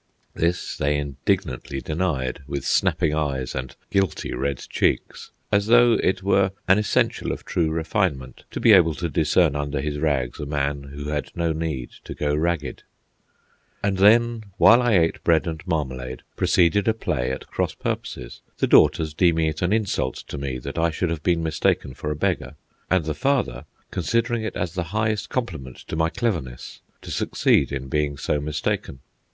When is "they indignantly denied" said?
0.78-2.40